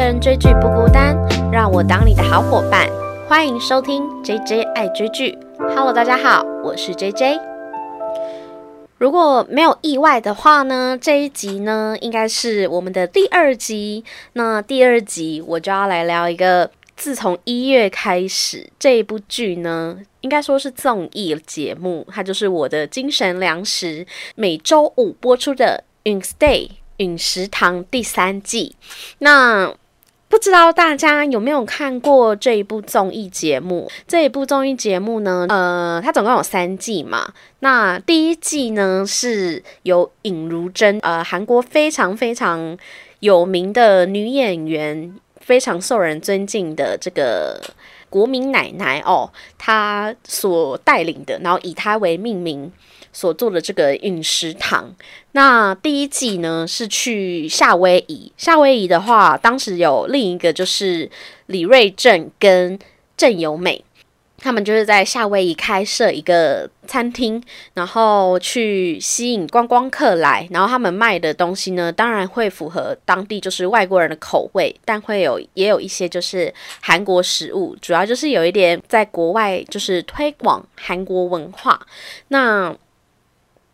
[0.00, 1.14] 个人追剧不孤单，
[1.52, 2.88] 让我当你的好伙伴。
[3.28, 5.36] 欢迎收听 JJ 爱追剧。
[5.58, 7.38] Hello，大家好，我是 JJ。
[8.96, 14.02] 如果没有意外的话呢，这一集呢应该是我们的第二集。
[14.32, 26.68] 那第二集我就要来聊一个，自从一月开始，这一部剧呢应该说是综艺节目，它就是我的精神粮食，每周五播出的《Instay》。
[27.00, 28.76] 饮食堂第三季，
[29.20, 29.72] 那
[30.30, 33.90] 不知道大家有没有看过这一部综艺节目？
[34.06, 37.32] 这一部综艺节目呢，呃，它总共有三季嘛。
[37.58, 42.78] 那第一季呢是由尹如珍，呃，韩国非常非常
[43.18, 47.60] 有名的女演员，非常受人尊敬的这个
[48.08, 52.70] 国民奶奶哦，她所带领的，然后以她为命名。
[53.12, 54.94] 所做的这个饮食堂，
[55.32, 58.32] 那第一季呢是去夏威夷。
[58.36, 61.10] 夏威夷的话，当时有另一个就是
[61.46, 62.78] 李瑞镇跟
[63.16, 63.84] 郑由美，
[64.38, 67.42] 他们就是在夏威夷开设一个餐厅，
[67.74, 70.48] 然后去吸引观光客来。
[70.50, 81.78] 然后他们卖的东西呢，当然会符合当地就是外国人的口味，但会有也有一些就是韩国食物，主要就是有一点在国外就是推广韩国文化。
[82.28, 82.74] 那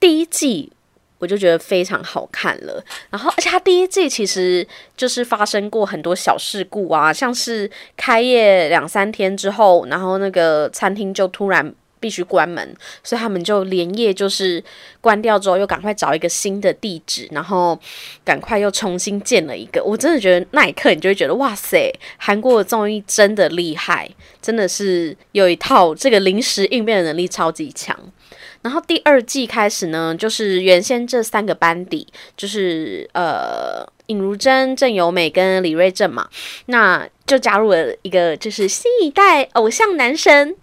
[0.06, 0.70] 第一季
[1.18, 4.64] 我就觉得非常好看了，然后而且它第一季其实
[4.96, 14.62] 就是发生过很多小事故啊，像是开业两三天之后，然后那个餐厅就突然必须关门，所以他们就连夜就是
[15.00, 17.76] 关掉之后，又赶快找一个新的地址，然后
[18.24, 19.82] 赶快又重新建了一个。
[19.82, 24.08] 我真的觉得那一刻你就会觉得哇塞，韩国的综艺真的厉害，
[24.40, 27.98] 真的是有一套这个临时应变的能力超级强。
[28.66, 32.04] 然后第二季开始呢，就是原先这三个班底，
[32.36, 36.28] 就是呃尹如珍、郑由美跟李瑞镇嘛，
[36.66, 40.56] 那就加入了一个就是新一代偶像男神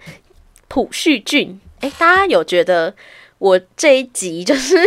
[0.68, 1.62] 朴叙俊。
[1.80, 2.94] 诶，大家有觉得
[3.38, 4.78] 我这一集就是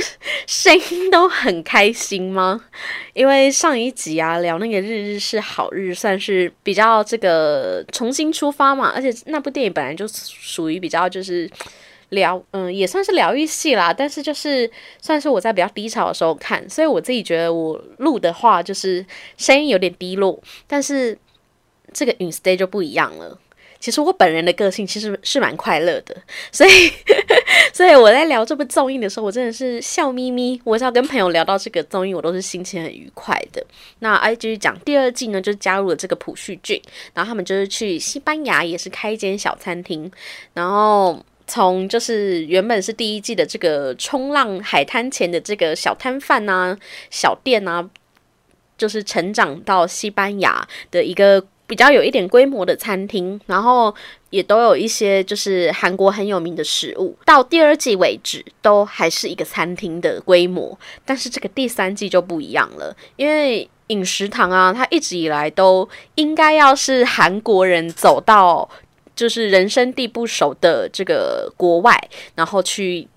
[0.47, 2.67] 声音都很开心吗？
[3.15, 11.51] 因为上一集啊聊那个日日是好日，算是比较这个重新出发嘛，而且那部电影本来就属于比较就是。
[12.11, 19.05] 疗，嗯，也算是疗愈系啦，但是就是算是我在比较低潮的时候看，所以我自己觉得我录的话就是
[19.37, 21.19] 声音有点低落，但是
[21.93, 23.39] 这个 Instay 就不一样了。
[23.79, 26.17] 其实我本人的个性其实是蛮快乐的，
[26.51, 26.91] 所以
[27.75, 30.61] 所以我在聊这部综艺的时候，我真的是笑眯眯。
[30.65, 33.65] 我只要跟朋友聊到这个综艺，我都是心情很愉快的。
[33.99, 36.81] 那哎，继续讲第二季呢，就加入了这个朴叙俊，
[37.13, 40.11] 然后他们就是去西班牙，也是开一间小餐厅，
[40.55, 41.23] 然后。
[41.47, 46.77] 从就是原本是第一季的这个冲浪海滩前的这个小摊贩啊、
[47.11, 47.89] 小店啊，
[48.77, 53.95] 就是成长到西班牙的一个比较有一点规模的餐厅，然后
[54.31, 57.17] 也都有一些就是韩国很有名的食物。
[57.25, 68.69] 到第二季为止，都还是一个餐厅的规模，但是这个第三季就不一样了，因为饮食堂啊，它一直以来都应该要是韩国人走到。
[69.17, 71.99] 就是人生地不熟的这个国外，
[72.37, 73.09] 然后去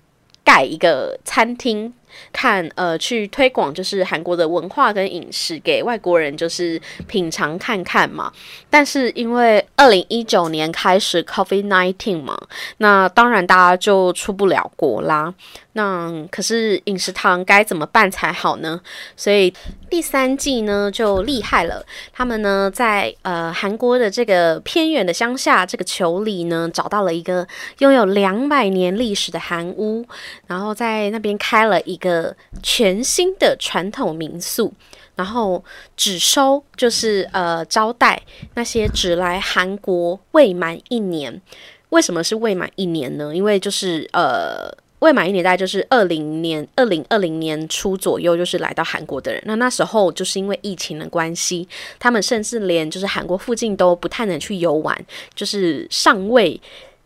[0.42, 1.92] 盖一个餐厅，
[2.32, 8.32] 看呃去推广就是韩国的文化跟饮食给外国人就是品尝看看嘛。
[8.68, 12.36] 但是因为二零一九年开始 COVID nineteen 嘛，
[12.78, 15.32] 那当然大家就出不了国啦。
[15.74, 18.80] 那可是饮食堂该怎么办才好呢？
[19.16, 19.54] 所以
[19.90, 27.46] 第三季呢就厉害了，他们呢在呃韩国的这个偏远的乡下这个球里呢找到了一个
[27.78, 30.06] 拥有两百年历史的韩屋，
[30.46, 34.72] 然后在那边开了一个全新的传统民宿，
[35.16, 35.62] 然后
[35.96, 38.22] 只收就是呃招待
[38.54, 41.42] 那些只来韩国未满一年。
[41.88, 43.34] 为什么是未满一年呢？
[43.34, 44.72] 因为就是呃。
[45.00, 49.42] 未满一年，代就是二零年、二零二零年初左右，就是来到韩国的人。
[49.46, 51.66] 那那时候就是因为疫情的关系，
[51.98, 54.96] 他们甚至连就是韩国附近都不太能去游玩，
[55.34, 56.60] 就是尚未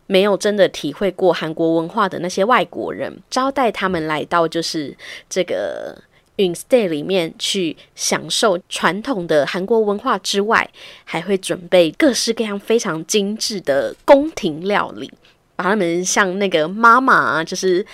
[0.07, 4.95] 没有真的体会过韩国文化的那些外国人，招待他们来到就是
[5.29, 5.97] 这个
[6.37, 10.69] Instay 里面去享受传统的韩国文化之外，
[11.05, 15.09] 还会准备各式各样非常精致的宫廷料理。
[15.55, 17.85] 把他们像那个妈妈，就是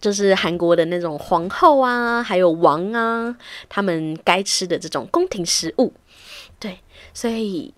[0.00, 3.36] 就是韩国的那种皇后啊，还有王啊，
[3.68, 5.92] 他们该吃的这种宫廷食物。
[6.58, 6.80] 对，
[7.14, 7.72] 所以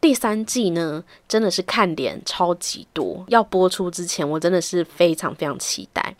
[0.00, 3.24] 第三季呢，真的是看点超级多。
[3.28, 6.14] 要播出之前，我真的是非常非常期待。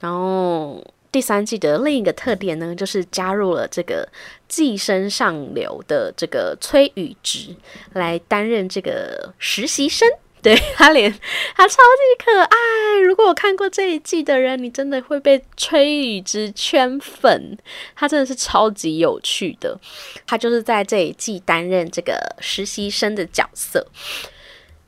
[0.00, 4.08] 然后第三季的另一个特点呢，就是加入了这个
[4.46, 7.54] 寄生上流的这个崔宇植
[7.92, 10.08] 来担任这个实习生。
[10.42, 11.12] 对他脸，
[11.56, 13.00] 他超级可爱。
[13.04, 17.58] 如果我看过这一季的人，你真的会被崔宇植圈粉。
[17.96, 19.78] 他真的是超级有趣的。
[20.26, 23.86] 他就是在这一季担任这个实习生的角色。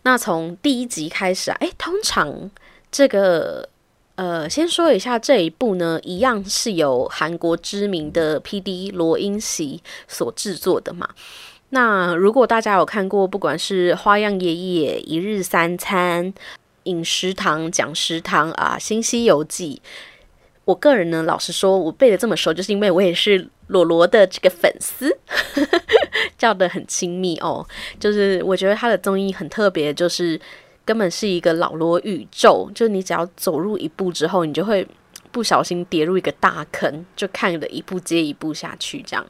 [0.03, 2.51] 那从第一集开始啊，诶，通常
[2.91, 3.69] 这个。
[4.17, 8.91] 呃，先说一下这一部呢，一样是由韩国知名的 P.D.
[8.91, 11.09] 罗英熙所制作的嘛。
[11.71, 16.33] 那如果大家有看过，不管是《花样爷爷》《一日三餐》
[16.85, 19.83] 《饮食堂》《讲食堂》啊，《新西游记》，
[20.65, 25.19] 我个人呢，老实说，我背的这么熟，就是因为我也是罗罗的这个粉丝，
[26.39, 27.67] 叫的很亲密哦。
[27.99, 30.41] 就是我觉得他的综艺很特别，就是。
[30.83, 34.85] 根本是一个老罗宇宙，就是你只要走入一步之后，你就会
[35.31, 39.25] 不小心跌入一个大坑，就看的一步接一步下去，这样。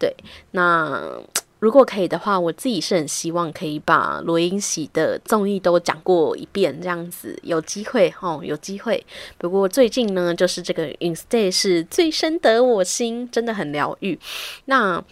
[0.00, 0.12] 对，
[0.50, 1.12] 那
[1.60, 9.06] 如果可以的话，我自己是很希望可以把罗英喜的综艺都讲过一遍，这样子有机会哦，有机会。
[9.38, 14.18] 不过最近呢，就是这个 Instead 是最深得我心，真的很疗愈。
[14.64, 15.04] 那。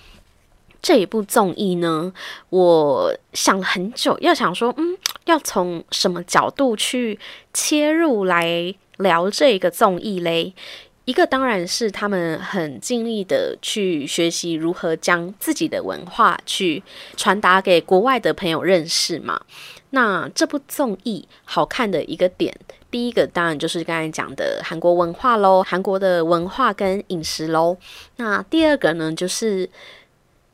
[0.81, 2.13] 这一部综艺呢，
[2.51, 7.19] 我想了很久，要想说，嗯，要从什么角度去
[7.53, 10.55] 切入来聊这个综艺嘞？
[11.09, 16.83] 一个当然是他们很尽力的去学习如何将自己的文化去
[17.17, 19.41] 传达给国外的朋友认识嘛。
[19.89, 22.55] 那这部综艺好看的一个点，
[22.91, 27.79] 第一个当然就是刚才讲的韩国文化喽，韩国的文化跟饮食喽。
[28.17, 29.71] 那第二个呢，就是。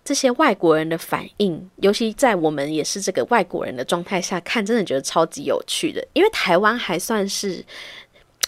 [0.06, 6.06] 这些外国人的反应，尤其在我们也是这个外国人的状态下看，真的觉得超级有趣的。
[6.12, 7.64] 因为台湾还算是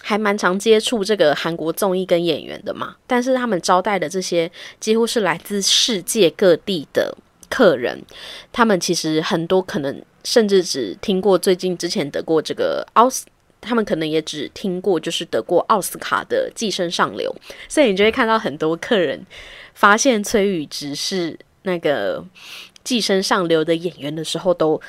[0.07, 4.49] 还蛮常接触这个韩国综艺跟演员的嘛，但是他们招待的这些
[4.79, 7.13] 几乎是来自世界各地的
[7.51, 8.01] 客人，
[8.53, 13.27] 他们其实很多可能甚至只听过最近之前得过这个奥斯，
[13.61, 17.35] 他们可能也只听过就是得过奥斯卡的《寄生上流》，
[17.69, 19.27] 所以你就会看到很多客人
[19.75, 21.37] 发现崔宇植是。
[21.69, 22.25] 那个
[22.85, 24.81] 寄生上流的演员的时候都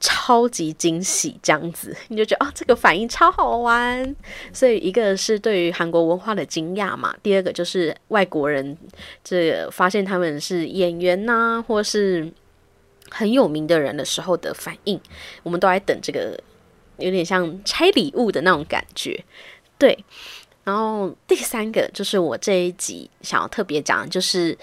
[0.00, 4.16] 超级惊喜，这样子 你就觉得哦，这个反应超好玩。
[4.52, 8.76] 所以一个是对于韩国文化的惊讶嘛，第二个就是外国人
[9.22, 12.32] 这发现他们是演员呐，或是
[13.10, 14.98] 很有名的人的时候的反应，
[15.42, 16.42] 我们都在等这个
[16.98, 19.22] 有点像拆礼物的那种感觉。
[19.76, 20.02] 对，
[20.64, 24.56] 然后第三个就是我这一集想要特别讲，就是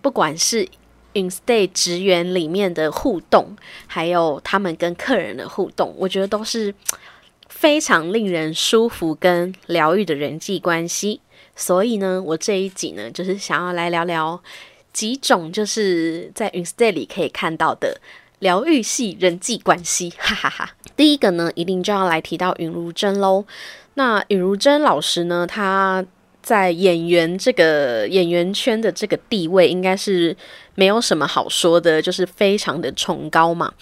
[0.00, 0.66] 不管是
[1.14, 6.74] Instay 职员里面的互动，还有他们跟客人的互动，我觉得都是
[7.48, 11.20] 非常令人舒服跟疗愈的人际关系。
[11.56, 14.40] 所以呢，我这一集呢，就是想要来聊聊
[14.92, 18.00] 几种就是在 Instay 里可以看到的
[18.38, 20.10] 疗愈系人际关系。
[20.16, 20.70] 哈哈哈。
[20.96, 23.44] 第一个呢，一定就要来提到尹如珍喽。
[23.94, 26.04] 那尹如珍老师呢，他
[26.42, 30.36] 在演员这个演员圈的这个地位，应该是
[30.74, 33.72] 没有什么好说的，就是非常的崇高嘛。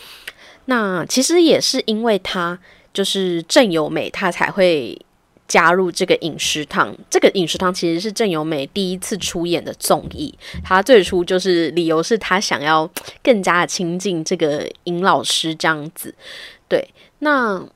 [0.67, 2.59] 那其实也是因为他
[2.93, 5.01] 就是郑有美，他才会
[5.47, 6.95] 加入这个饮食堂。
[7.09, 10.35] 这个饮食堂其实是郑有美第一次出演的综艺，
[10.65, 12.91] 他最初就是理由是他想要
[13.23, 16.15] 更加的亲近这个尹老师这样子。
[16.69, 16.89] 对，
[17.21, 17.67] 那。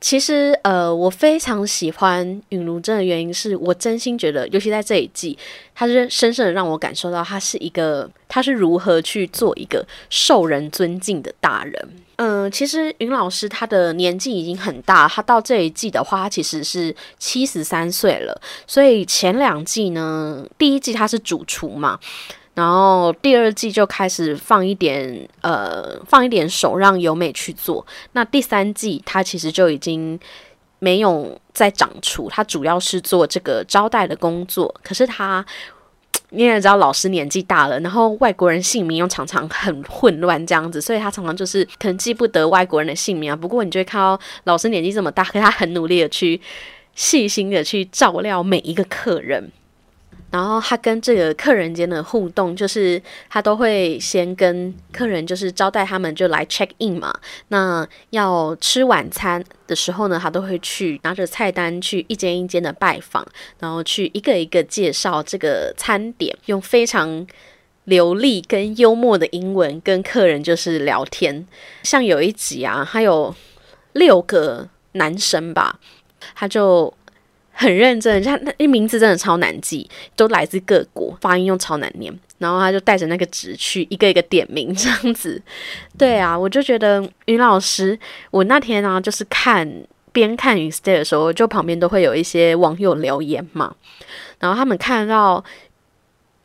[0.00, 5.36] 其实，呃，我非常喜欢允如真的原因是我真心觉得，尤其在这一季，
[5.74, 11.88] 他是深深的让我感受到他是一个，他是如何去做一个受人尊敬的大人。
[12.16, 18.40] 嗯，其实云老师他的年纪已经很大，他到这一季的话，他其实是七十三岁了。
[18.66, 22.00] 所以前两季呢，第一季他是主厨嘛。
[22.60, 27.86] 然后第二季就开始放一点呃放一点手让由美去做。
[28.12, 30.20] 那第三季他其实就已经
[30.78, 34.74] 没有在掌厨，他主要是做这个招待的工作。
[34.82, 35.42] 可是他
[36.28, 43.34] 你也知道，老师年纪大了，然后外国人姓名又常常很混乱这样子，所以他常常就是可能记不得外国人的姓名啊。
[43.34, 46.38] 不过你就会看到老师年纪这么大，可他很努力的去
[46.94, 49.50] 细心的去照料每一个客人。
[50.30, 57.12] 然后他跟这个客人间的互动，就是他都会先跟客人就是招待他们就来 check in 嘛。
[57.48, 63.26] 那要吃晚餐的时候呢，他都会去拿着菜单去一间一间的拜访，
[63.58, 67.26] 然后去一个一个介绍这个餐点，用非常
[67.84, 71.44] 流利跟幽默的英文跟客人就是聊天。
[71.82, 73.34] 像有一集啊，他有
[73.94, 75.80] 六个男生吧，
[76.36, 76.94] 他就。
[77.60, 79.86] 很认真，他那那名字真的超难记，
[80.16, 82.10] 都来自各国，发音又超难念。
[82.38, 85.42] 然后他就带着那个纸去一个一个点名 这样子。
[85.98, 87.98] 对啊，我就觉得云老师，
[88.30, 89.70] 我那天呢就是看
[90.10, 93.76] 边看云 stay 的时候，就旁边都会有一些网友留言嘛，
[94.38, 95.44] 然后他们看到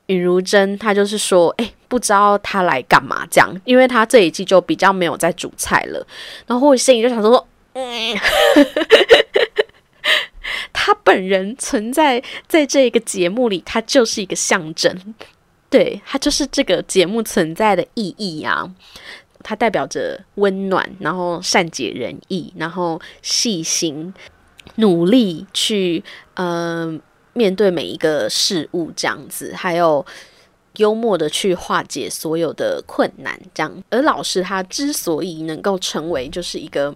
[0.07, 6.05] 尹如珍，他就是说，哎，不知道他来干嘛这样，因为他这一季就比较没有在煮菜了。
[6.45, 8.17] 然后我心里就想说，嗯。
[10.73, 15.15] 他本人存在在这个节目里，他就是一个象征，
[15.69, 18.73] 对他就是这个节目存在的意义啊。
[19.47, 24.11] 它代表着温暖，然后善解人意，然后细心、
[24.77, 26.03] 努力去
[26.33, 26.99] 呃
[27.33, 30.03] 面对每一个事物，这样子，还有
[30.77, 33.83] 幽默的去化解所有的困难，这样。
[33.91, 36.95] 而老师他之所以能够成为就是一个。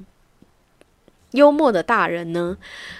[1.32, 2.58] 幽默的大人呢？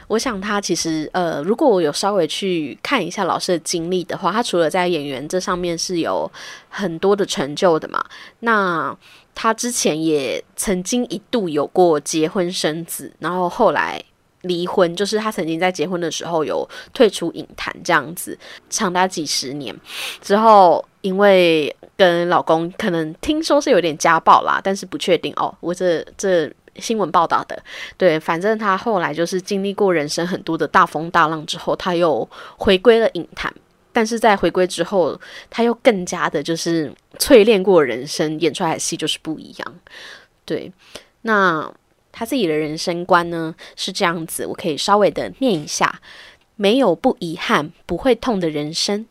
[0.08, 6.32] 我想他其实呃，如果我有稍微去看一下老师的经历的话，他除了在演员这上面是有
[6.70, 8.06] 很多的成就的嘛，
[8.42, 8.96] 那
[9.34, 14.00] 他之前也曾经一度有过结婚生子，然后后来
[14.42, 18.38] 离婚，就是他曾经在结婚的时候有退出影坛这样子，
[18.70, 19.76] 长达几十年
[20.22, 26.48] 之后，因为跟老公可能听说是有点家暴啦，但是不确定哦，我这这。
[26.80, 27.62] 新闻报道的，
[27.98, 33.54] 对，反正他后来就是经历过人生很多的大风大浪之后，他又回归了影坛。
[33.92, 35.20] 但是在回归之后，
[35.50, 39.76] 他又更加的就是淬炼过人生，演出来的戏就是不一样。
[40.46, 40.72] 对，
[41.24, 41.70] 那
[42.12, 46.00] 他自己的人生观呢是这样子，我可以稍微的念一下：
[46.56, 49.08] 没有不遗憾、不会痛的人生，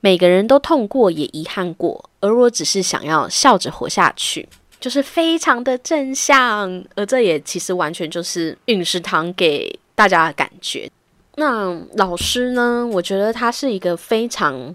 [0.00, 4.48] 每个人都痛过，也遗憾过，而我只是想要笑着活下去。
[4.88, 10.90] 就是非常的正向，而这也其实完全就是陨石堂给大家的感觉。
[11.36, 12.88] 那老师呢？
[12.90, 14.74] 我觉得他是一个非常，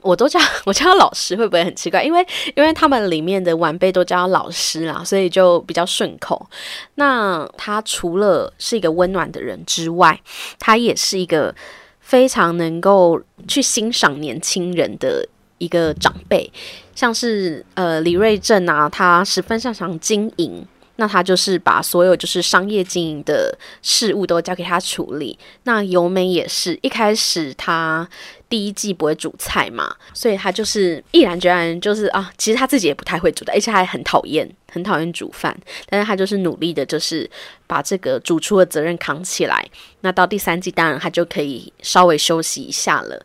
[0.00, 2.04] 我都叫 我叫老师会不会很奇怪？
[2.04, 6.48] 因为因为他们里面的晚辈都叫老师啦，所以就比较顺口。
[6.94, 10.20] 那他除了是一个温暖的人之外，
[10.60, 11.52] 他也是一个
[11.98, 15.28] 非常能够去欣赏年轻人的。
[15.58, 16.50] 一个长辈，
[16.94, 25.38] 像是呃李瑞正啊，他十分擅长经营，那他就是把所有就是商业经营的事物都交给他处理。
[25.64, 28.08] 那尤美也是一开始他
[28.48, 35.56] 第一季不会煮菜嘛，所以他就是毅然决然就是啊，其实他自己也不太会煮的，而且还很讨厌很讨厌煮饭，
[35.88, 37.28] 但是他就是努力的，就是
[37.66, 39.66] 把这个主厨的责任扛起来。
[40.02, 43.24] 那到第三季，当然他就可以稍微休息一下了。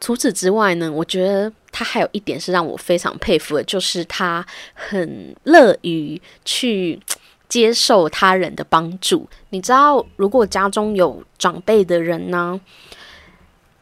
[0.00, 7.00] 除此之外呢，我觉得他还有一点是让我非常佩服的，就是他很乐于去
[7.48, 9.26] 接受他人的帮助。
[9.50, 12.60] 你知道，如果家中有长辈的人呢，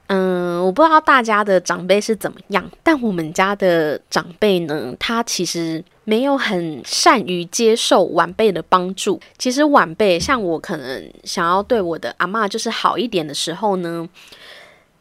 [0.07, 9.21] 嗯，我不知道大家的长辈是怎么样，但我们家的长辈呢，他其实没有很善于接受晚辈的帮助。
[9.37, 14.09] 其实晚辈像我，可能想要对我的阿妈就是好一点的时候呢。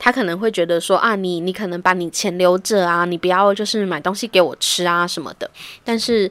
[0.06, 5.50] 他可能会觉得说啊，你你可能把你钱留着啊，你不要就是买东西给我吃啊什么的。
[5.82, 6.30] 但是，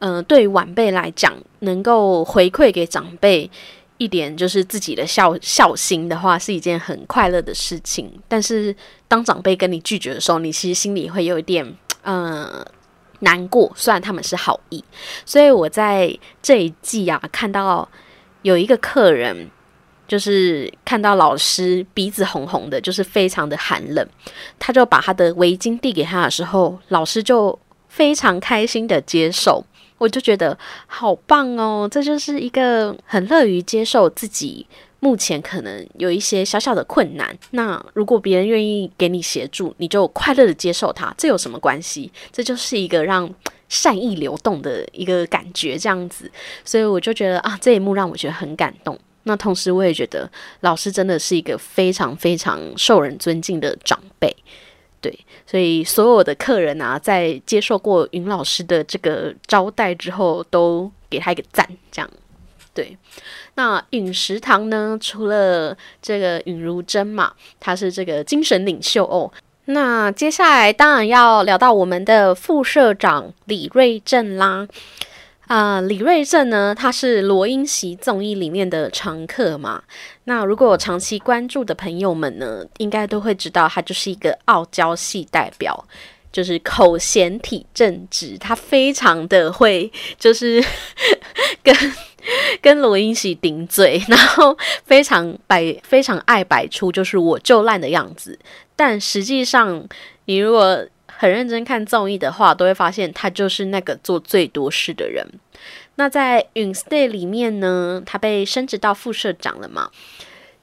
[0.00, 3.50] 嗯，对于晚辈来讲，能够回馈给长辈
[3.96, 8.12] 一点就是自己的孝孝心的话，是一件很快乐的事情。
[8.28, 8.76] 但是，
[9.08, 12.62] 当长辈跟你拒绝的时候，你其实心里会有一点嗯
[13.20, 13.72] 难过。
[13.74, 14.84] 虽然他们是好意，
[15.24, 17.88] 所以我在这一季啊，看到
[18.42, 19.48] 有一个客人。
[20.14, 24.08] 就是看到老师鼻子红红的，就是非常的寒冷，
[24.60, 29.64] 他就把他的围巾递给他的时候，老师就非常开心的接受，
[29.98, 30.56] 我就觉得
[30.86, 34.64] 好棒哦，这就是一个很乐于接受自己
[35.00, 42.12] 目前可能有一些小小的困难，那如果别人愿意给你协助，你就快乐的接受他，这有什么关系？
[42.30, 43.28] 这就是一个让
[43.68, 46.30] 善意流动的一个感觉，这样子，
[46.64, 48.96] 所以我就觉得啊，这一幕让我觉得很感动。
[49.24, 54.34] 那同时，我也觉得老师真的是一个非常非常受人尊敬的长辈，
[55.00, 62.10] 对，所以所有的客人啊，在接受过云老师的这个招待之后，都给他一个赞，这样，
[62.72, 62.96] 对。
[63.56, 69.32] 那允食堂呢，除了这个允如珍嘛，他是这个精神领袖哦。
[69.66, 74.66] 那接下来当然要聊到我们的副社长李瑞正啦。
[75.46, 79.82] 啊，李瑞正呢，他是罗英席综艺里面的常客嘛。
[80.24, 85.86] 那如果长期关注的朋友们呢，应该都会知道，他就是一个傲娇系代表，
[86.32, 90.64] 就是口嫌体正直，他非常的会，就是
[91.62, 91.74] 跟
[92.62, 98.38] 跟罗英喜顶嘴，然后非常摆非常爱摆出就是我就烂的样子。
[98.74, 99.86] 但实际上，
[100.24, 105.26] 你如果很认真看综艺的话，都会发现他就是那个做最多事的人。
[105.96, 109.90] 那在《陨 stay》里面呢，他被升职到副社长了嘛？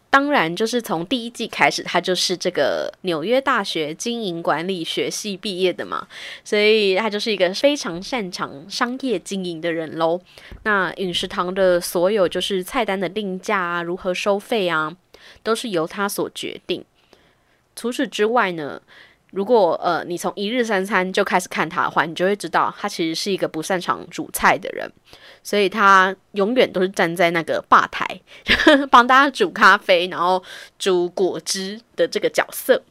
[0.10, 6.06] 当然，就是从第一季开始，他就是这个纽约大学经营管理学系毕业的嘛，
[6.44, 10.20] 所以他就是一个非常擅长商业经营的人喽。
[10.64, 14.94] 那饮食堂的所有就是菜单的定价啊，如何收费啊，
[15.44, 16.84] 都是由他所决定。
[17.74, 18.82] 除此之外呢？
[19.32, 24.92] 如果呃，你从一日三餐就开始看他的话，你就会知道他其实是一个不擅长煮菜的人，
[25.42, 28.06] 所以他永远都是站在那个吧台
[28.92, 30.44] 帮大家煮咖啡，然后
[30.78, 32.84] 煮果汁的这个角色。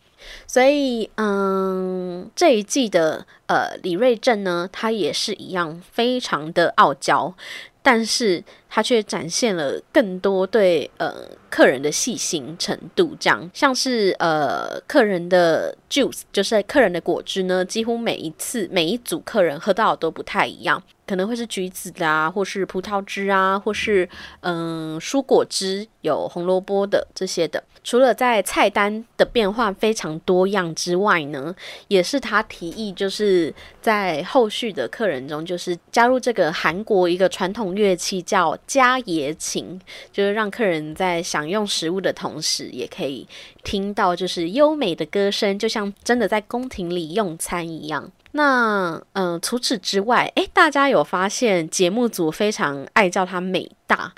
[0.47, 7.35] 所以，嗯，这一季的呃李瑞镇呢，他也是一样非常的傲娇。
[7.83, 11.13] 但是他却展现了更多对呃
[11.51, 20.83] 客人的细心程度，这样像是呃客人的 juice，就是客人的果汁呢，几乎每一次每一组客人喝到的都不太一样。
[21.07, 24.09] 可能会是橘子的啊，或是葡萄汁啊，或是
[24.43, 27.61] 嗯蔬果汁，有红萝卜的这些的。
[27.83, 31.53] 除了在菜单的变化非常多样之外呢，
[31.89, 39.81] 也是他提议，就是在后续的客人中，就是加入这个韩国一个传统乐器叫家野琴，
[40.13, 43.27] 就是让客人在享用食物的同时，也可以
[43.65, 48.11] 听到就是优美的歌声，就像真的在宫廷里用餐一样。
[48.33, 54.13] 那嗯，除此之外，诶，大家有发现节目组非常爱叫她美大？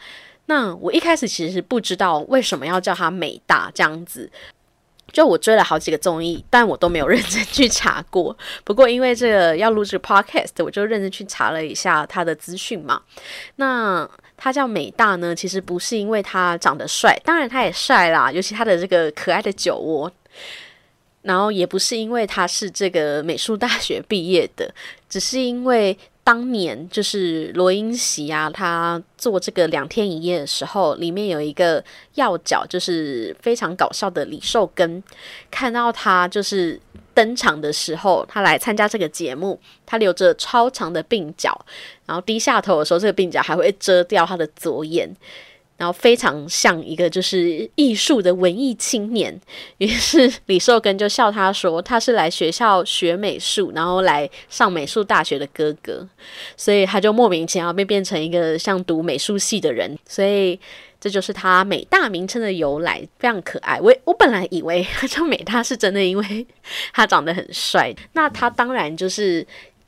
[0.46, 4.30] 那我一开始其实不知道为什么要叫她美大这样子。
[5.12, 8.34] 就我追了好几个综艺，但我都没有认真去查过。
[8.64, 13.02] 不过因为这个要录这个 podcast，我就认真去查了一下他的资讯嘛。
[13.56, 14.08] 那
[14.42, 20.11] 他叫美大呢，其实不是因为他长得帅，当然他也帅啦，尤其他的这个可爱的酒窝。
[21.22, 24.74] 然后也不是因为他是这个美术大学毕业的，
[25.09, 35.00] 只是因为当年就是罗英席啊，他做这个两天一夜的时候，里面有一个要角，就是非常搞笑的李寿根，
[35.48, 36.81] 看到他就是
[37.14, 41.59] 登场的时候，他来参加这个节目，他留着超长的鬓角，
[42.07, 45.14] 然后低下头的时候，这个鬓角还会遮掉他的左眼。
[45.76, 49.40] 然后非常像一个就是艺术的文艺青年，
[49.78, 56.06] 于是李寿根就笑他说他是来学校学美术，然后来上美术大学的哥哥，
[56.56, 60.58] 所以他就莫名其妙被变成一个像读美术系的人，所以
[61.00, 63.80] 这就是他美大名称的由来，非常可爱。
[63.80, 66.46] 我我本来以为 他叫美大是真的，因为
[66.94, 69.44] 他长得很帅，那他当然就是。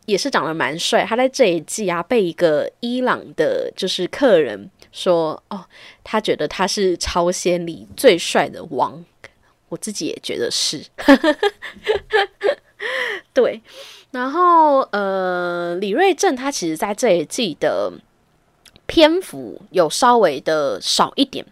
[0.07, 5.67] 也是长得蛮帅，他在这一季啊被一个伊朗的，就是客人说哦，
[6.05, 9.05] 他觉得他是超仙里最帅的王，
[9.69, 10.83] 我自己也觉得是，
[13.35, 13.61] 对。
[14.13, 17.93] 然后呃，李瑞镇他其实在这一季的
[18.87, 21.45] 篇幅有稍微的少一点。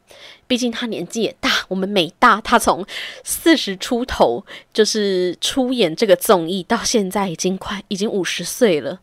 [0.46, 2.86] 毕竟他年纪也大，我们美大他从
[3.24, 9.00] 四十出头就是出演这个综艺，到现在已经快已经五十岁了。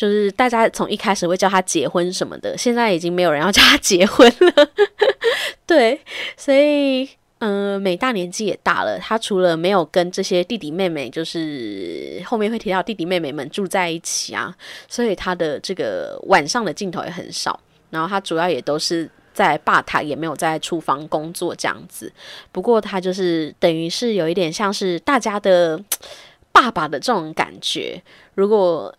[0.00, 4.70] 就是大家从一开始会叫他结婚什么的，现在已经没有人要叫他结婚了。
[5.68, 6.00] 对，
[6.38, 7.06] 所以
[7.40, 14.56] 嗯，美大年纪也大了，他除了没有跟这些弟弟妹妹，就是后面会提到弟弟妹妹们住在一起啊，
[14.88, 17.60] 所以他的这个晚上的镜头也很少。
[17.90, 19.06] 然后他主要也都是。
[19.32, 22.12] 在吧台也没有在厨房工作这样子，
[22.50, 25.80] 不过他就是等于是有一点像是大家的
[26.52, 28.02] 爸爸的这种感觉。
[28.34, 28.92] 如果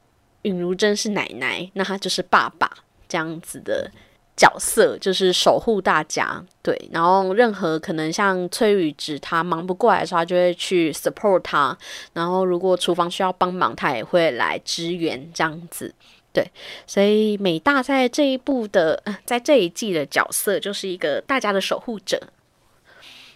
[0.44, 2.70] 允如真是奶奶，那他就是爸爸
[3.08, 3.90] 这样子的
[4.36, 6.44] 角色，就是守护大家。
[6.62, 11.78] 对，然后任何可能像崔宇植他忙不过来的时候，他就会去 support 他。
[12.14, 15.94] 然后如果厨房需要帮忙，他也会来支援这样子。
[16.34, 16.50] 对，
[16.88, 22.22] 所以美大在这一部的，在这一季的角色就是一个大家的守护者。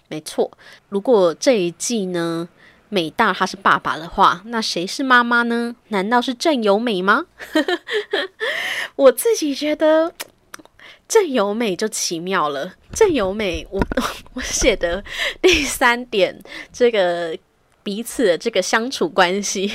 [0.08, 0.50] 没错，
[0.88, 2.48] 如果这一季呢，
[2.90, 5.76] 美大他是爸爸的话，那谁是妈妈呢？
[5.90, 7.26] 难道是郑由美吗？
[8.96, 10.14] 我自己觉得
[11.08, 12.74] 郑由美就奇妙了。
[12.94, 13.82] 郑由美，我
[14.34, 15.04] 我写的
[15.42, 16.40] 第三点，
[16.72, 17.38] 这个
[17.84, 19.72] 彼此的这个相处关系。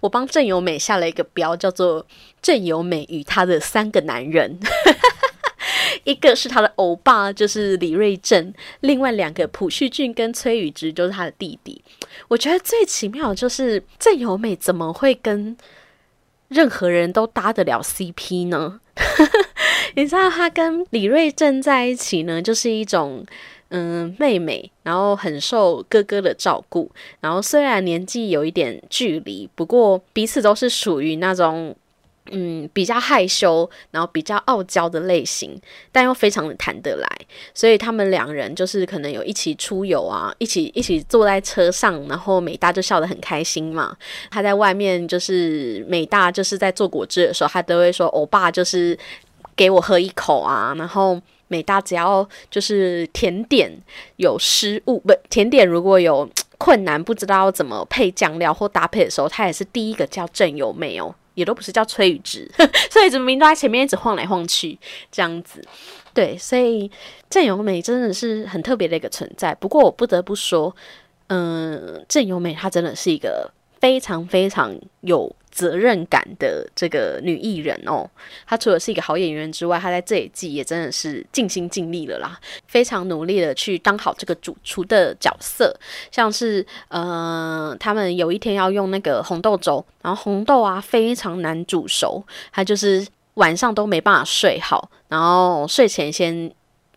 [0.00, 2.04] 我帮郑由美下了一个标，叫做
[2.42, 4.58] “郑由美与他的三个男人”，
[6.04, 11.82] 一个是他的欧巴，就是李瑞镇；另外两个朴叙俊跟崔宇植就是他的弟弟。
[12.32, 15.54] 我觉得最奇妙就是郑由美怎么会跟
[16.48, 18.80] 任何人都搭得了 CP 呢？
[19.96, 23.24] 你知道她跟李瑞正在一起呢，就是一种
[23.68, 26.90] 嗯妹妹，然后很受哥哥的照顾，
[27.20, 31.76] 然后虽然年纪有一点距离，不过彼此都是属于那种。
[32.30, 37.08] 嗯，比较害羞，然后比较傲娇的类型，但又非常的谈得来，
[37.52, 43.96] 所以他们两人就是可能有一起出游啊，一起一起坐在车上，然后美大就笑得很开心嘛。
[44.30, 48.96] 他在外面就是美大就是在做果汁的时候，他都会说：“欧巴就是
[49.56, 53.68] 给我喝一口啊。”然后美大只要就是甜点
[54.16, 61.12] 有失误，不甜点如果有困难，不知道怎么配酱料或搭配的时候，他也是第一个叫郑友美哦。
[61.34, 62.50] 也都不是叫崔宇植，
[62.90, 64.78] 所以怎么明都在前面一直晃来晃去
[65.10, 65.62] 这样子，
[66.12, 66.90] 对，所以
[67.30, 69.54] 郑由美真的是很特别的一个存在。
[69.54, 70.74] 不过我不得不说，
[71.28, 75.34] 嗯，郑由美她真的是一个非常非常有。
[75.52, 78.08] 责任感的这个女艺人哦，
[78.46, 82.36] 她除了是一个好演员之外，她在这一季也真的是尽心尽力了啦，
[82.66, 85.78] 非常努力的去当好这个主厨的角色。
[86.10, 96.50] 像是呃，他们有一天要用那个红豆粥，然后红豆啊非常难煮熟，她就是晚上都没办法睡好，然后睡前先。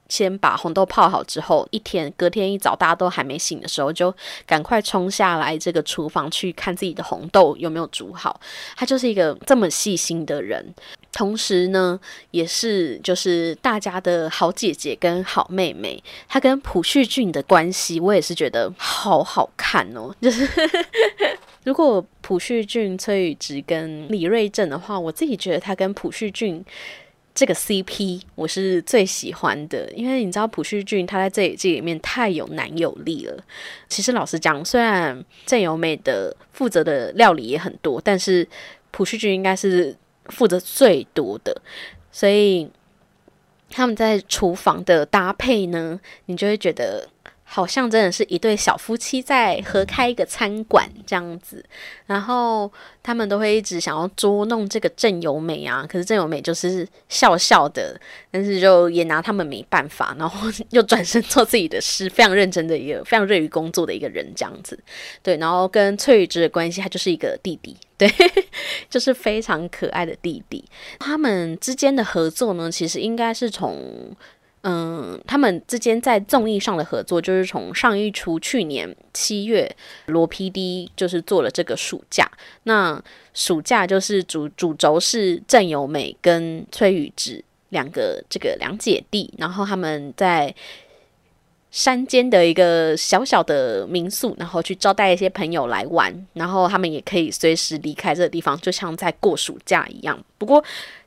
[0.08, 4.13] 先把红豆泡好之后，一天隔天一早大家都还没醒的时候，就
[4.46, 8.39] 赶快冲下来这个厨房去看自己的红豆有没有煮好。
[8.76, 10.74] 他就是一个这么细心的人，
[11.12, 12.00] 同时呢，
[12.32, 16.02] 也是就是大家的好姐姐跟好妹妹。
[16.28, 20.13] 他跟朴叙俊的关系，我也是觉得好好看哦。
[20.22, 20.48] 就是
[21.63, 26.63] 如果朴叙俊、崔宇植跟李瑞镇的话，我自己觉得他跟朴叙俊。
[27.36, 33.43] 这个 CP 我是最喜欢的，因为你知道朴叙俊他在这一季里面太有男友力了。
[33.89, 38.48] 其实老实讲，虽然郑由美的负责的料理也很多，但是
[38.91, 39.93] 朴叙俊应该是
[40.28, 41.62] 负责最多的，
[42.10, 42.69] 所以
[43.69, 47.10] 他们在厨房的搭配呢，你就会觉得。
[47.47, 51.63] 好像真的是一对小夫妻在合开一个餐馆这样子，
[52.08, 52.69] 然后
[53.03, 57.97] 他们都会一直想要捉弄这个郑由美啊，可是郑由美就是笑笑的，
[58.31, 64.77] 但是就也拿他们没办法，然后又转身做自己的事，非常认真的一个非常热于工作的一个人这样子。
[65.21, 68.12] 对，然后跟翠玉芝的关系，他就是一个弟弟，对，
[68.89, 70.65] 就是非常可爱的弟弟。
[70.99, 74.15] 他们之间的合作呢，其实应该是从。
[74.67, 79.69] 嗯，他们之间在综艺上的合作，就是从上一出去年七月，
[80.08, 82.28] 罗 PD 就是做了这个暑假。
[82.63, 82.99] 那
[83.36, 90.56] 暑假就是主主轴是郑有美跟崔宇植两个这个两姐弟，然后他们在
[91.69, 100.19] 山间的一个小小的民宿，然后去招待一些朋友来玩，然后他们也可以随时离开这个地方，就像在过暑假一样。
[100.39, 100.63] 不过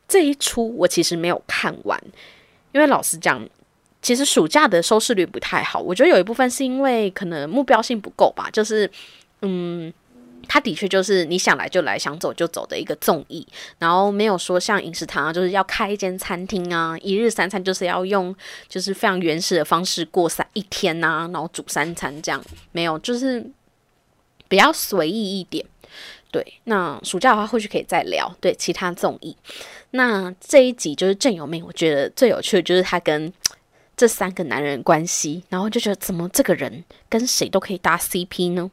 [0.07, 2.01] 这一出我其实没有看完。
[2.73, 3.47] 因为老实讲，
[4.03, 5.81] 其实暑假的收视率不太好。
[5.81, 8.49] 我觉得有一部分是因为可能目标性不够吧。
[8.53, 8.91] 就是，
[9.43, 9.93] 嗯，
[10.47, 13.47] 它的确就是你想来就来，想走就走的一个综艺。
[13.79, 18.35] 然后没有说像饮食堂啊，就是要开一间餐厅啊，一日三餐就是要用
[18.69, 22.43] 就是非常原始的方式过三一天呐，然后煮三餐这样。
[22.73, 23.45] 没有，就是
[24.47, 25.65] 比较随意一点。
[26.31, 29.35] 对，那暑假的话或许可以再聊对其他综艺。
[29.93, 33.33] 那这一集就是郑有美，我觉得最有趣的就是他跟
[33.97, 38.71] 这三个男人关系，然后就觉得怎么这个人跟谁都可以搭 CP 呢？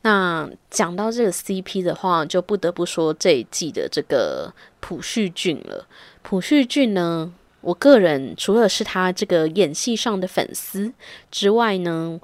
[0.00, 5.86] 那讲到这个 CP 的话，就不得不说这一季的这个朴叙俊了。
[6.22, 10.92] 朴叙俊呢，我个人除了是他这个演戏上的粉丝
[11.30, 12.18] 之外呢，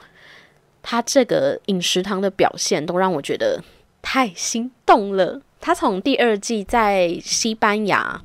[0.82, 3.62] 他这个饮食堂的表现都让我觉得
[4.02, 5.40] 太心动了。
[5.60, 8.22] 他从第二季在西班牙，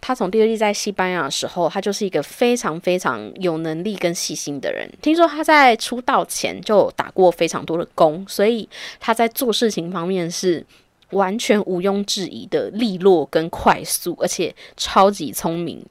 [0.00, 4.90] 他从第二季在西班牙的时候，他就是一个非常非常有能力跟细心的人。
[5.02, 10.64] 听说他在出道前就打过非常多的工，所以他在做事情方面是
[11.10, 15.84] 完全毋庸置疑的利落跟快速，而且超级聪明。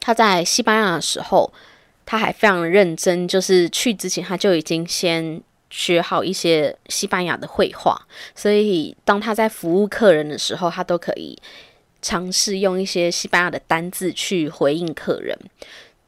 [0.00, 1.52] 他在西班牙的时候，
[2.06, 5.42] 他还非常认真，就是去之前他就已经先。
[5.76, 8.00] 学好一些西班牙的绘画，
[8.32, 11.36] 所以当他在服务客人的时候，他都可以
[12.00, 15.36] 尝试用一些西班牙的单字去回应客人。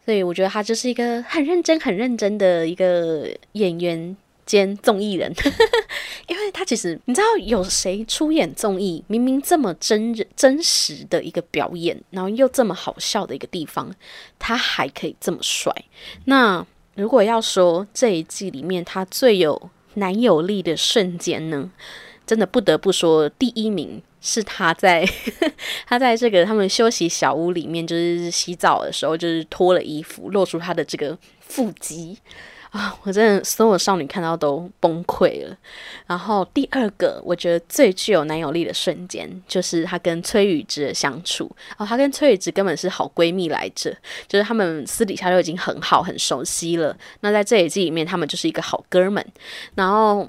[0.04, 5.34] 所以我觉得他就是一个很认真、很认真的一个演员兼综艺人，
[6.28, 13.92] 因为他其实你知道有谁出演综艺，明明这么真人真实的一个表演，然后又这么好笑的一个地方，
[14.38, 15.74] 他还可以这么帅？
[16.26, 16.64] 那。
[16.96, 21.70] 如果要说这一季里面他最有男友力的瞬间呢，
[22.26, 25.06] 真的不得不说，第一名是他在
[25.86, 32.18] 他在这个他们休息小屋里面，就是洗澡的时候，就是脱了衣服，露出他的这个腹肌。
[33.02, 35.56] 我真的所有少女看到都崩溃了。
[36.06, 41.50] 然后第二个，我觉得最具有男友力的瞬间，就是他跟崔宇植的相处。
[41.76, 46.96] 哦，他跟崔宇植根本是好闺蜜来着，就是他们私底下就已经很好、很熟悉了。
[47.20, 49.24] 那在这一季里面，他们就是一个好哥们。
[49.74, 50.28] 然后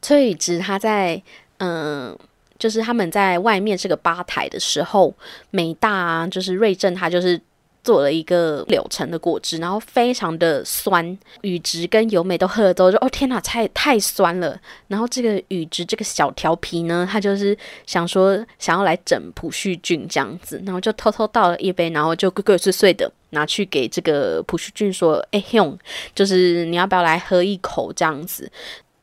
[0.00, 1.22] 崔宇植他在
[1.58, 2.18] 嗯，
[2.58, 5.14] 就是他们在外面这个吧台的时候，
[5.50, 7.40] 美大啊，就是瑞正他就是。
[7.84, 11.18] 做了一个柳橙的果汁，然后非常的酸。
[11.42, 25.76] 雨植跟由美都喝了之后，说：“哦天哪，太太酸了。”然后这个雨植这个小调皮呢，他就是想说想要来整朴叙俊这样子，然后就偷偷倒了一杯，然后就鬼鬼祟祟的拿去给这个朴叙俊说：“哎，用，
[26.14, 28.50] 就是你要不要来喝一口这样子？”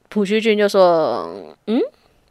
[0.07, 1.79] 朴叙俊就说：“嗯，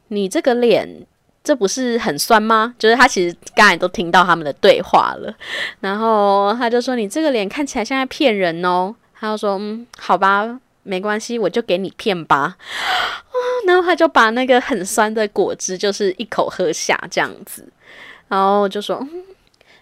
[0.08, 1.06] 你这个脸。”
[1.48, 2.74] 这不是很酸吗？
[2.78, 5.34] 就是他其实刚才都听到他们的对话了，
[5.80, 13.32] 然后他就说：“你这个脸看起来像在骗人哦。”他就说：“嗯，好吧，没关系，我就给你骗吧。”啊，
[13.66, 17.66] 然后他就把那个很酸的果汁就是一口喝下这样子，
[18.28, 19.02] 然后就说：“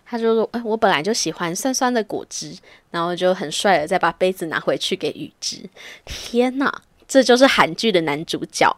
[0.07, 2.57] 他就说，哎，我本来就喜欢酸酸的果汁。”
[2.92, 5.68] 然后就很帅的再把杯子拿回去给雨芝。
[6.05, 6.72] 天哪，
[7.09, 8.72] 这就是韩剧的男主角。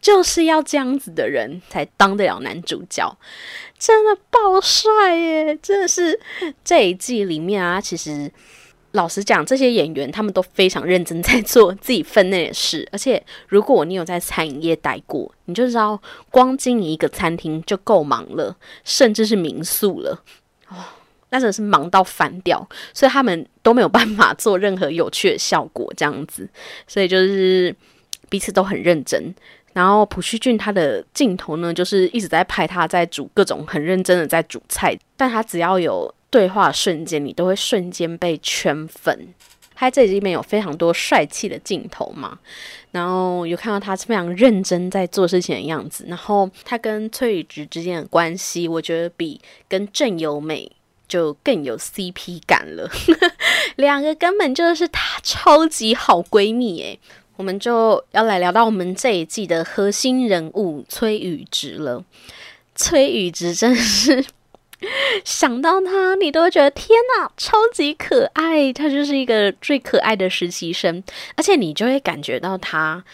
[0.00, 3.18] 就是要这样子的人才当得了男主角，
[3.78, 5.58] 真的爆帅耶！
[5.62, 6.18] 真的是
[6.64, 8.30] 这一季里面啊，其实
[8.92, 12.88] 老实讲，这些演员他们都非常认真在做自己分内的事。
[12.90, 16.00] 而且，如果你有在餐饮业待过，你就知道，
[16.30, 20.24] 光经营一个餐厅就够忙了，甚至是民宿了
[20.68, 20.76] 哦，
[21.28, 22.66] 那真的是忙到翻掉。
[22.94, 26.48] 所以他们都没有办法做任何有趣的效果，这样子，
[26.86, 27.74] 所以就是
[28.30, 29.34] 彼此都很认真。
[29.78, 39.28] 然后朴叙俊他的镜头呢，就是一直在拍他在煮各种很认真的在煮菜，但他只要有对话瞬间，你都会瞬间被圈粉。
[39.76, 42.36] 他这里面有非常多帅气的镜头嘛，
[42.90, 46.04] 然后有看到他非常认真在做事情的样子。
[46.08, 50.68] 然后他跟崔宇植之间的关系，我觉得比跟郑有美
[51.06, 52.90] 就更有 CP 感了，
[53.76, 56.98] 两个根本就是他超级好闺蜜诶。
[57.38, 62.04] 我们就要来聊到我们这一季的核心人物崔宇植了。
[62.74, 64.24] 崔宇植真的是
[65.24, 68.72] 想到他，你都会觉得天哪，超级可爱。
[68.72, 71.00] 他就是一个最可爱的实习生，
[71.36, 73.04] 而且你就会感觉到他。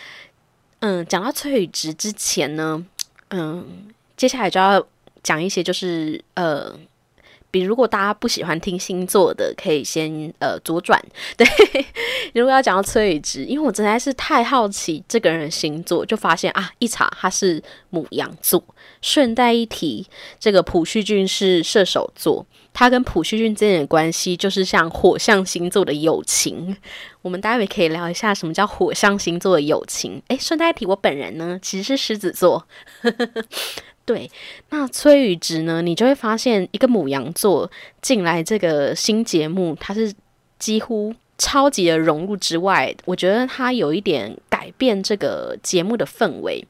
[0.81, 2.83] 嗯，讲到崔宇植之前呢，
[3.29, 4.83] 嗯，接下来就要
[5.23, 6.75] 讲一些，就是呃。
[7.55, 11.01] 比如果大家不喜欢听星座的，可以先呃左转。
[11.39, 11.47] 对，
[12.35, 18.61] 如果要讲到崔宇植，因为我真的是太好奇这个人的星座，就发现啊，一查他是母羊座。
[19.01, 20.05] 顺带一提，
[20.41, 26.77] 这个朴叙俊是射手座，他跟朴叙俊之间的关系就是像火象星座的友情。
[27.23, 30.21] 我们待会可以聊一下什么叫火象星座的友情。
[30.27, 32.67] 诶，顺带一提，我本人呢其实是狮子座。
[34.05, 34.31] 对，
[34.71, 35.83] 那崔宇植呢？
[35.83, 37.71] 你就会发现，一个母羊座
[38.03, 40.13] 进来这个新节目，他是
[40.59, 46.67] 几乎超级的融入之外，我觉得他有一点改变这个节目的氛围。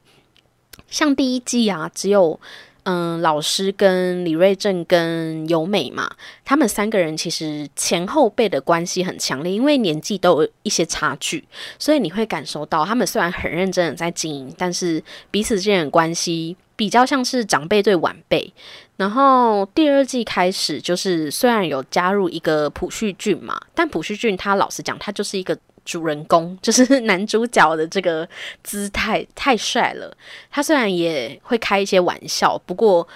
[0.89, 2.39] 像第一季啊，只有。
[2.87, 6.07] 嗯，老师跟李瑞正跟尤美嘛，
[6.43, 11.43] 他们三个人其实前后辈的关系很强烈，因为年纪都有一些差距，
[11.79, 18.53] 所以你会感受到他们虽然很认真的在经营，但是彼此之间的关系比较像是长辈对晚辈。
[18.97, 25.57] 然后第二季开始，就是虽然有加入一个朴叙俊嘛，但朴叙俊他老实讲，他就是一个。
[25.85, 28.27] 主人公就是男主角的这个
[28.63, 30.11] 姿态太帅了。
[30.49, 33.07] 他虽然也会开一些玩笑，不过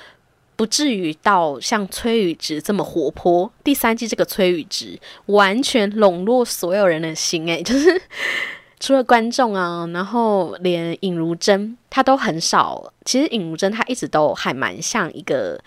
[0.55, 3.51] 不至于到像崔宇植这么活泼。
[3.63, 7.99] 第三季这个崔宇植完全笼络所有人的心，诶，就是
[8.79, 12.93] 除了观众啊，然后连尹如珍她都很少。
[13.05, 15.59] 其实尹如珍她一直都还蛮像一个。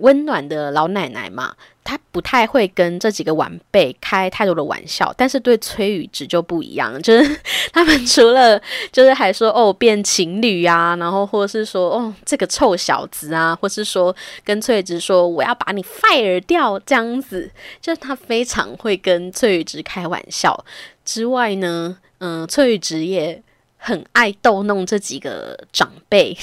[0.00, 1.52] 温暖的老奶奶嘛，
[1.82, 7.40] 她不太会跟这几个晚辈开太多的玩笑，但是对崔宇植就不一样，就是
[7.72, 17.50] 他们除了就是还说哦变情侣啊，然后或者是说哦这个臭小子啊，或是说跟崔宇植说我要把你 fire 掉这样子，
[17.82, 20.64] 就是他非常会跟崔宇植开玩笑
[21.04, 23.42] 之外呢，嗯，翠玉职业
[23.76, 26.36] 很爱逗弄这几个长辈，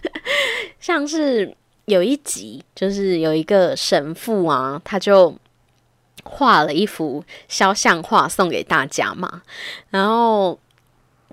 [0.80, 1.54] 像是。
[1.86, 5.32] 有一集就是有一个神父啊，他就
[6.24, 9.42] 画了一幅肖像画送给大家嘛。
[9.90, 10.58] 然后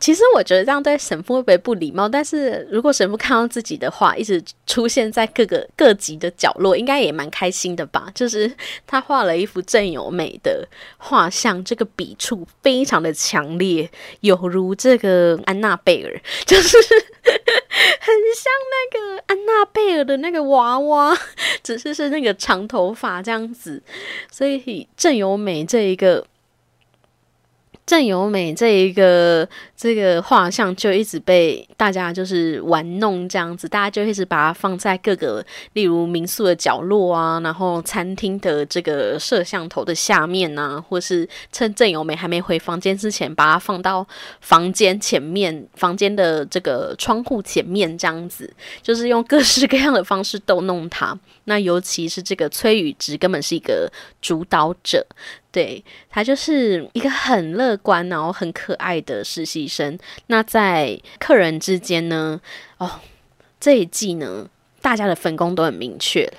[0.03, 2.09] 其实我觉得这样对神父会不会不礼貌？
[2.09, 8.11] 但是如果神父看到自己的画一直出现在各个各级的角落，应该也蛮开心的吧？
[8.13, 8.51] 就是
[8.85, 13.89] 他画了一幅郑有美的画像，这个笔触非常的强烈，
[14.19, 21.17] 有如这个安娜贝尔， 就是很像那个安娜贝尔的那个娃娃，
[21.63, 23.81] 只是是那个长头发这样子。
[24.29, 26.25] 所以郑有美这一个。
[27.85, 29.45] 郑由美这一个
[29.83, 44.07] 这个画像就一直被大家就是玩弄这样子，大家就一直把它放在各个例如民宿的角落啊，然后餐厅的这个摄像头的下面啊，或是趁郑友美还没回房间之前，把它放到
[44.39, 48.49] 房间前面、房间的这个窗户前面这样子，
[48.81, 51.19] 就是用各式各样的方式逗弄他。
[51.43, 53.91] 那尤其是这个崔宇植，根本是一个
[54.21, 55.05] 主导者。
[55.51, 59.97] 对他就是一个很乐观，然后很可爱的实习生。
[60.27, 62.39] 那在客人之间呢？
[62.77, 62.99] 哦，
[63.59, 64.47] 这一季呢，
[64.81, 66.31] 大家的分工都很明确。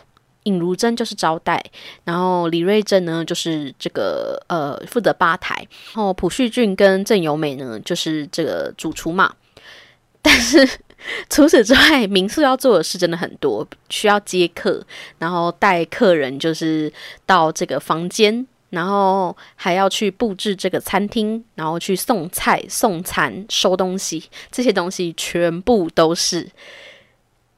[0.44, 1.62] 尹如珍就是招待，
[2.05, 9.35] 然后李瑞珍呢就是这个呃负责吧台，然后朴叙俊跟郑由美呢就是这个主厨嘛。
[10.20, 10.68] 但是
[11.31, 14.85] 除此之外，民宿要做的事真的很多，需要接客，
[15.18, 16.92] 然后带客人就是
[17.25, 18.47] 到这个房间。
[18.74, 26.50] 然后还要去布置这个餐厅，然后去送菜、送餐、收东西，这些东西全部都是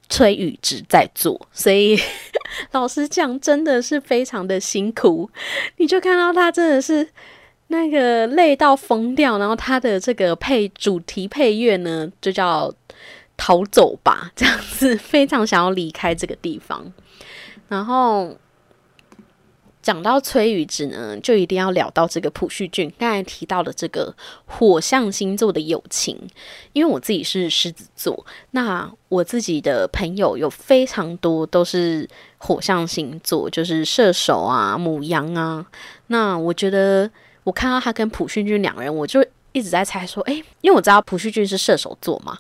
[0.09, 1.49] 崔宇植在做。
[1.51, 1.99] 所以
[2.73, 5.31] 老实讲，真的是非常的辛苦。
[5.79, 7.09] 你就看到他真的是
[7.69, 12.73] 那个累到疯掉，然后他的这个配主题配乐呢，就叫
[13.37, 16.93] “逃走吧”这样子，非常想要离开这个地方，
[17.69, 18.37] 然后。
[19.87, 24.13] 讲到崔宇植呢，就一定要聊到这个朴叙俊刚才提到的这个
[24.45, 26.19] 火象星座的友情。
[26.73, 35.65] 因为我自己是狮子座，那我自己的朋友有非常多都是火象星座，就是射手啊、母羊啊。
[36.09, 37.09] 那我觉得
[37.45, 42.37] 我看到他跟朴叙俊两人，我就一直在猜说，诶，因为我知道朴叙俊是射手座嘛。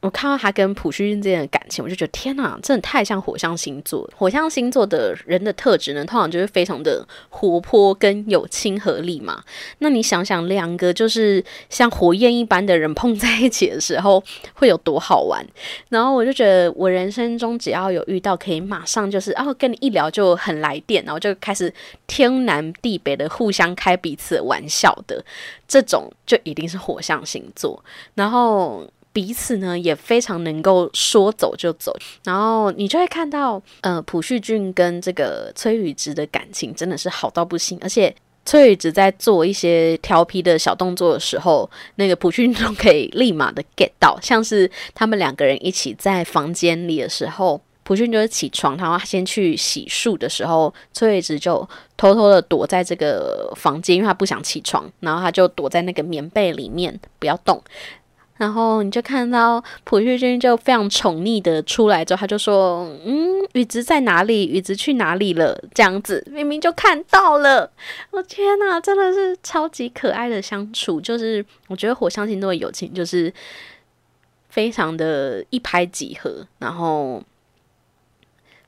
[0.00, 4.08] 我看到他跟朴叙俊之间的感情，我就觉得天哪，真的太像火象星座。
[4.16, 9.42] 火象星座的人的特质呢，通常就是非常的活泼跟有亲和力嘛。
[9.80, 14.22] 那你想想，两个就是像火焰一般的人碰在一起的时候，
[14.54, 15.44] 会有多好玩？
[15.90, 21.70] 然后我就觉得，我人生中只要有遇到可以马上就是哦跟你一聊就很来电，然后就开始
[22.06, 25.22] 天南地北的互相开彼此玩笑的
[25.68, 27.84] 这种，就一定是火象星座。
[28.14, 28.88] 然后。
[29.20, 38.14] 彼此呢也非常能够说走就走，然后你就会看到，呃，朴叙俊跟这个崔宇植的感情真的是好到不行，而且
[38.46, 57.62] 崔宇植在做一些调皮的小动作的时候，那个朴叙俊可以立马的 get 到，像是他们两个人一起在房间里的时候，朴叙俊就是起床，然后先去洗漱的时候，崔宇植就偷偷的躲在这个房间，因为他不想起床，然后他就躲在那个棉被里面不要动。
[58.40, 64.46] 然后你就看到朴叙俊就非常宠溺的出来之后，他就说：“嗯，雨植在哪里？
[64.46, 67.70] 雨植去哪里了？”这样子明明就看到了，
[68.12, 70.98] 我天哪，真的是超级可爱的相处。
[70.98, 73.30] 就是我觉得火象星座的友情就是
[74.48, 77.22] 非常的一拍即合，然后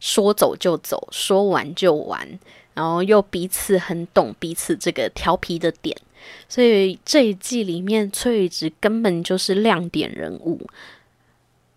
[0.00, 2.28] 说走就走，说完就完，
[2.74, 5.96] 然后又彼此很懂彼此这个调皮的点。
[6.48, 10.60] 所以这一季里面，崔宇植根本就是亮点人物。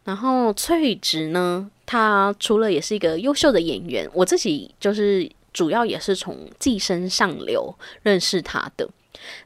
[0.03, 8.87] 然后崔宇植呢，他除了也是一个优秀的演员，我自己就是主要也是从《寄生上流》认识他的。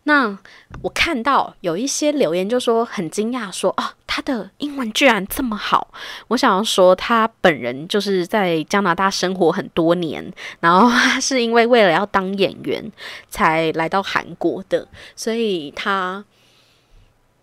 [0.04, 0.38] 那
[0.82, 5.94] 我看到有一些留言就说很惊讶，说啊，他的英文居然这么好。
[6.30, 12.92] 我想要说，他本人就是在加拿大生活很多年，然后他是因为为了要当演员
[13.30, 16.24] 才来到韩国的，所以他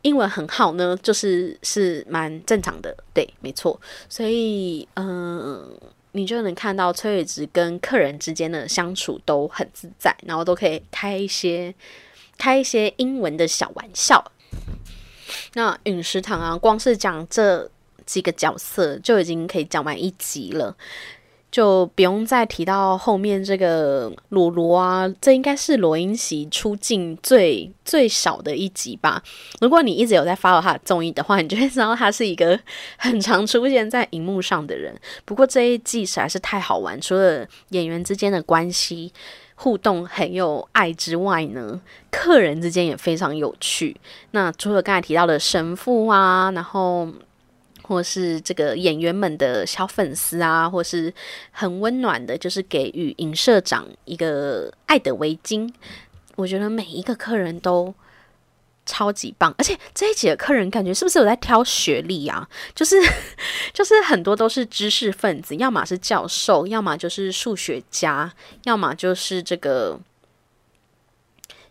[0.03, 2.97] 英文很好呢，就是是蛮正常的。
[3.13, 3.81] 对，没错。
[4.09, 5.69] 所以，嗯，
[6.13, 11.75] 你就能看到崔伟植跟客人之间的相处都很自在，然后都可以开一些。
[12.39, 14.33] 开一些英文的小玩笑，
[15.55, 17.71] 那陨石堂啊，光是讲这
[18.05, 20.77] 几个角色就已经可以讲完一集了，
[21.51, 29.23] 就不用再提到后面这个罗罗啊，这应该是罗英熙出镜最最少的一集吧。
[29.61, 32.59] 如果你一直有在 follow 他的综艺的话，你就会知道他是一个
[32.99, 34.95] 很常出现在荧幕上的人。
[35.25, 39.13] 不过这一季实在是太好玩，除了演员之间的关系。
[39.57, 41.81] 互动很有爱之外呢，
[42.11, 43.97] 客人之间也非常有趣。
[44.31, 47.09] 那除了刚才提到的神父啊，然后
[47.83, 51.13] 或是这个演员们的小粉丝啊，或是
[51.51, 55.69] 很温暖的，就是给予影社长一个爱的围巾。
[56.37, 57.93] 我觉得每一个客人都。
[58.87, 62.49] 超级棒，而且这一集的客人感觉是不是有在挑学历啊？
[62.73, 62.97] 就是
[63.75, 68.33] 就是很多都是知识分子，要么是教授，要么就是数学家，
[68.63, 69.99] 要么就是这个，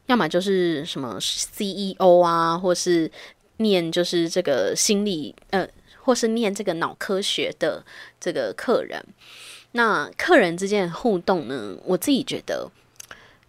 [0.07, 3.09] 要么就是什么 CEO 啊，或是
[3.57, 5.65] 念就是这个心理呃，
[6.01, 7.85] 或是念这个脑科学的
[8.19, 9.01] 这个客人。
[9.71, 12.69] 那客人之间的互动呢，我自己觉得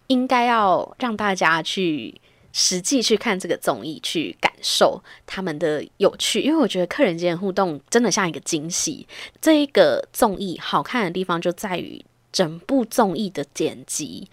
[0.07, 2.21] 应该要让大家去。
[2.59, 9.07] 实际去看这个综艺，去感受他们的有趣，因为我觉得客人间互动真的像一个惊喜。
[9.39, 14.27] 这一个综艺好看的地方就在于整部综艺的剪辑，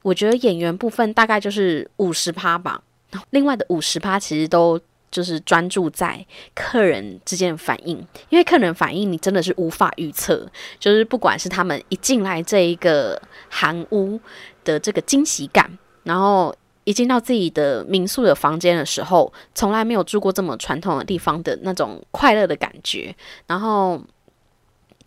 [0.00, 2.82] 我觉得演员部分大概就是五十趴吧，
[3.28, 7.98] 另外的五十趴其实都就是专注在客人之间的反应，
[8.30, 14.18] 因为客人反应你真的是无法预测，就是不管是他们一进来这一个韩屋
[14.64, 16.54] 的这个惊喜感，然后。
[16.88, 23.14] 一进到自己的民宿的房间的时候，从来没有住过这么传统的地方的那种快乐的感觉。
[23.46, 24.00] 然后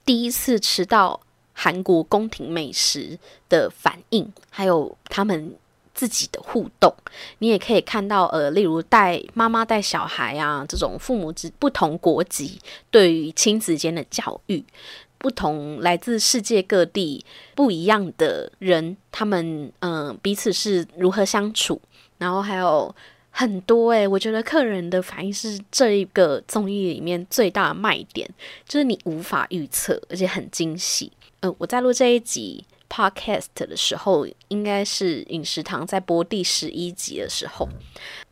[0.06, 1.20] 第一次吃到
[1.54, 3.18] 韩国宫廷美食
[3.50, 5.56] 的反应，还有他们
[5.96, 6.94] 自己的互动，
[7.40, 12.60] 你也可以看到，呃，例如带妈妈带小孩啊，这种父母之不同国籍
[12.92, 14.64] 对于亲子间的教育。
[15.22, 17.24] 不同来自世界各地
[17.56, 21.80] 不一样的人，他们嗯彼此是如何相处，
[22.18, 22.94] 然后还有
[23.30, 28.30] 很多诶，我觉得客人的反应是这一个综艺里面最大的卖点，
[28.68, 31.12] 就是你无法预测，而且很惊喜。
[31.42, 37.70] 嗯，我在录这一集 podcast 的时候，应该是饮食堂在播第十一集的时候，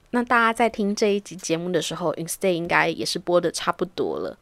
[0.10, 4.38] 那大家在听这一集节目的时候，Instay 应该也是播的差不多了。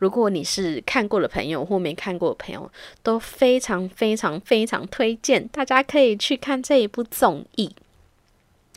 [0.00, 2.72] 如果你是看过的朋友或没看过的朋友，
[3.02, 7.76] 都非常非常非常推荐，大家可以去看这一部综艺。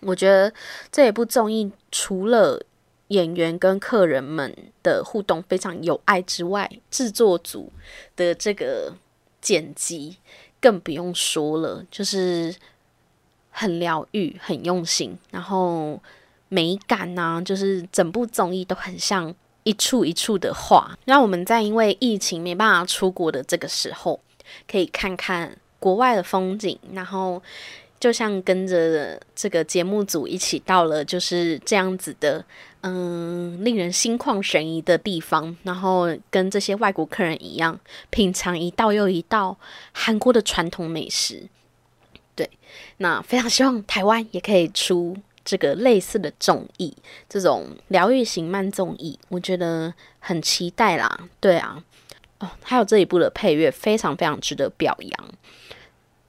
[0.02, 0.54] 我觉得
[0.92, 2.62] 这一部综艺除了
[3.08, 4.54] 演员跟客人们
[4.84, 7.72] 的互动非常有爱之外，制作组
[8.18, 8.94] 的这个
[9.40, 10.18] 剪辑
[10.60, 12.54] 更不用说了，就是
[13.50, 16.02] 很疗愈、很用心，然后
[16.50, 19.34] 美感呐，就是整部综艺都很像。
[19.64, 24.20] 一处一处的画，让我们在因为疫情没办法出国的这个时候，
[24.70, 27.42] 可以看看国外的风景，然后
[28.00, 32.44] 就像跟着这个节目组一起到了就是这样子的，
[32.82, 39.58] 嗯，令人心旷神怡的地方，然后跟这些外国客人一样，品尝一道又一道
[39.94, 41.48] 韩国的传统美食。
[42.36, 42.50] 对，
[42.98, 45.16] 那非常希望台湾也可以出。
[45.46, 46.96] 这个类似的综艺，
[47.28, 51.30] 这种疗愈型慢综艺，我觉得很期待啦。
[51.40, 51.84] 对啊，
[52.40, 55.30] 哦，还有这一部的配乐非常非常值得表扬。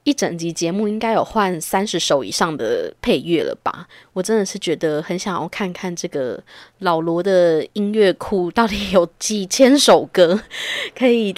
[0.03, 3.87] 一整集节目应该有换三十首以上的配乐了吧？
[4.13, 6.43] 我真的是觉得很想要看看这个
[6.79, 10.39] 老罗的音乐库到底有几千首歌
[10.95, 11.33] 可以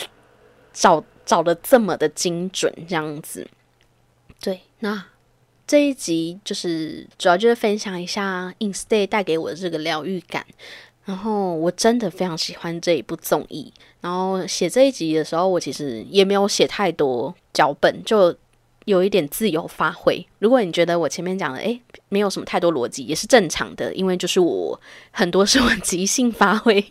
[0.73, 3.47] 找找的这么的精准，这样子。
[4.41, 5.05] 对，那。
[5.67, 10.45] 这一集就是主要就是分享一下《Instay》带给我的这个疗愈感，
[11.03, 13.71] 然后我真的非常喜欢这一部综艺。
[13.99, 18.33] 然后写这一集的时候，我其实也没有写太多脚本，就
[18.85, 20.25] 有一点自由发挥。
[20.39, 24.79] 如果你觉得我前面讲的诶没有什么太多逻辑，也是正常的，因为就是我
[25.11, 26.81] 很多是我即兴发挥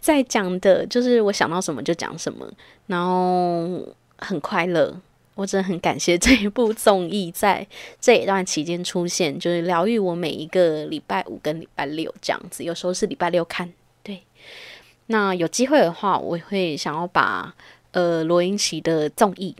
[0.00, 2.50] 在讲的，就是我想到什么就讲什么，
[2.86, 4.98] 然后很快乐。
[5.34, 7.66] 我真的很感谢这一部综艺在
[7.98, 13.72] 这一段期间出现，就是疗愈我每一个礼拜五跟礼拜六这样子，有时候是礼拜六看。
[14.02, 14.22] 对，
[15.06, 17.54] 那有机会的话，我会想要把
[17.92, 19.56] 呃罗英奇的综艺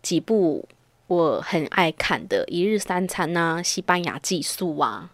[0.00, 0.68] 几部
[1.08, 5.10] 我很爱看的《一日三餐》啊，《西班牙寄宿》啊，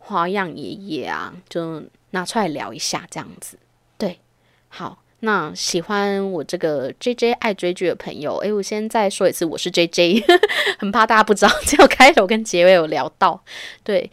[0.04, 3.56] 《花样爷爷》啊，就拿出来聊一下这样子。
[3.96, 4.18] 对，
[4.68, 5.02] 好。
[5.20, 10.24] 那喜欢我这个 J J 爱追剧的朋友，诶，我先再说一次，我是 J J，
[10.78, 13.42] 很怕大家不知道，只有开头跟结尾有聊到。
[13.82, 14.10] 对，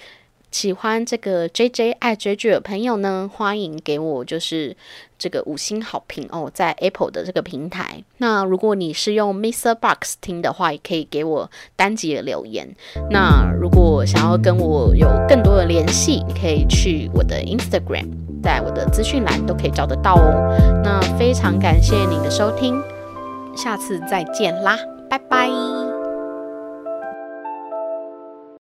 [0.51, 4.75] 喜欢这个 J J 爱追剧的朋友呢，欢迎给我就是
[5.19, 8.03] 这个五星好评哦，在 Apple 的这个平台。
[8.17, 9.75] 那如果你是用 Mr.
[9.75, 12.67] Box 听的话，也可以给我单集的留言。
[13.11, 18.09] 那如果想要跟我有更多的联系，你可以去我的 Instagram。
[18.45, 20.55] 在我的资讯栏都可以找得到哦。
[20.83, 22.79] 那非常感谢你的收听，
[23.57, 24.77] 下次再见啦，
[25.09, 25.94] 拜拜。